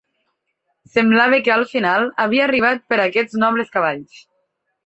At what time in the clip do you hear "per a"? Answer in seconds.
2.95-3.07